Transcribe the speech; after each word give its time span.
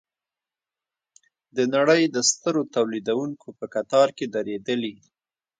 د 1.55 1.57
نړۍ 1.75 2.01
د 2.15 2.17
سترو 2.29 2.61
تولیدوونکو 2.75 3.47
په 3.59 3.65
کتار 3.75 4.07
کې 4.17 4.25
دریدلي. 4.35 4.95